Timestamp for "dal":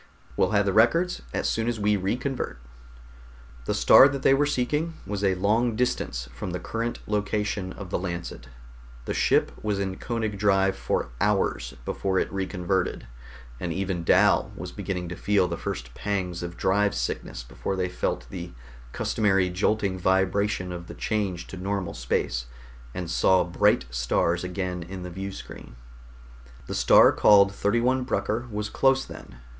14.03-14.51